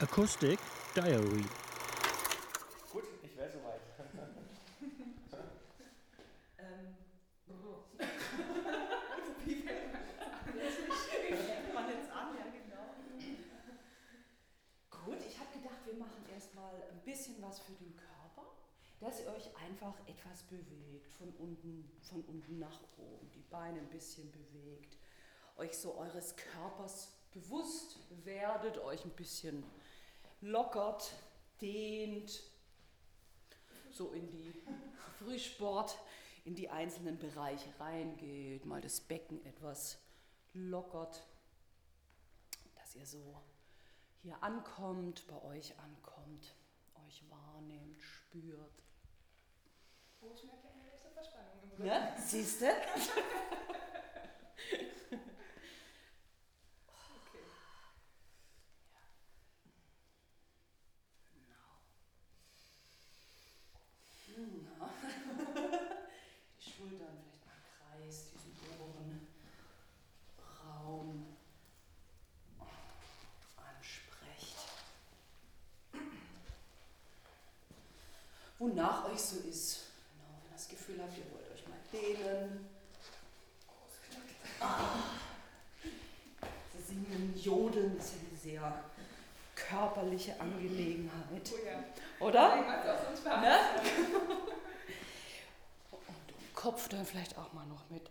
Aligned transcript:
Acoustic 0.00 0.60
Diary. 0.94 1.44
Gut, 2.92 3.02
ich 3.20 3.36
wäre 3.36 3.50
soweit. 3.50 3.80
Ähm. 6.60 6.94
Gut, 15.04 15.18
ich 15.26 15.38
habe 15.38 15.50
gedacht, 15.52 15.78
wir 15.84 15.94
machen 15.94 16.24
erstmal 16.32 16.74
ein 16.92 17.00
bisschen 17.04 17.42
was 17.42 17.58
für 17.58 17.72
den 17.72 17.96
Körper, 17.96 18.52
dass 19.00 19.20
ihr 19.20 19.26
euch 19.32 19.50
einfach 19.56 19.94
etwas 20.06 20.44
bewegt, 20.44 21.12
von 21.14 21.30
unten, 21.38 21.90
von 22.02 22.22
unten 22.22 22.60
nach 22.60 22.80
oben, 22.98 23.30
die 23.34 23.42
Beine 23.50 23.80
ein 23.80 23.88
bisschen 23.88 24.30
bewegt, 24.30 24.96
euch 25.56 25.76
so 25.76 25.96
eures 25.96 26.36
Körpers 26.36 27.18
bewusst 27.32 27.98
werdet, 28.24 28.78
euch 28.78 29.04
ein 29.04 29.10
bisschen 29.10 29.64
lockert, 30.40 31.12
dehnt, 31.60 32.42
so 33.90 34.12
in 34.12 34.30
die 34.30 34.52
Frühsport, 35.18 35.98
in 36.44 36.54
die 36.54 36.70
einzelnen 36.70 37.18
Bereiche 37.18 37.68
reingeht, 37.78 38.64
mal 38.64 38.80
das 38.80 39.00
Becken 39.00 39.44
etwas 39.44 39.98
lockert, 40.54 41.22
dass 42.76 42.94
ihr 42.94 43.06
so 43.06 43.42
hier 44.22 44.42
ankommt, 44.42 45.26
bei 45.26 45.42
euch 45.42 45.78
ankommt, 45.78 46.54
euch 47.06 47.22
wahrnehmt, 47.28 48.00
spürt. 48.00 48.82
Oh, 50.20 50.30
ich 50.34 50.44
merke 50.44 50.68
eine 50.68 50.82
gewisse 50.84 51.10
Verspannung 51.10 51.62
im 51.62 51.70
Rücken. 51.70 51.84
Ne? 51.84 52.14
Siehst 52.18 52.62
du? 52.62 52.66
Die 66.60 66.70
Schultern 66.70 67.16
vielleicht 67.20 67.44
mal 67.46 67.54
im 67.54 67.66
Kreis, 68.06 68.26
diesen 68.32 68.52
oberen 68.80 69.26
Raum 70.64 71.26
ansprecht. 73.56 74.56
Wonach 78.58 79.04
euch 79.06 79.20
so 79.20 79.36
ist. 79.48 79.86
Genau, 80.12 80.28
wenn 80.36 80.50
ihr 80.50 80.52
das 80.52 80.68
Gefühl 80.68 81.00
habt, 81.00 81.16
ihr 81.16 81.30
wollt 81.32 81.50
euch 81.52 81.66
mal 81.68 81.78
dehnen. 81.92 82.68
Ah. 84.60 85.18
Singen, 86.88 87.34
Jodeln 87.36 87.98
ist 87.98 88.12
ja 88.14 88.18
eine 88.28 88.38
sehr 88.38 88.84
körperliche 89.54 90.40
Angelegenheit. 90.40 91.52
Oh 91.52 91.66
ja. 91.66 92.26
Oder? 92.26 92.54
Uns 93.10 93.24
Ne? 93.24 93.58
Kopf 96.58 96.88
dann 96.88 97.06
vielleicht 97.06 97.38
auch 97.38 97.52
mal 97.52 97.64
noch 97.66 97.88
mit 97.88 98.10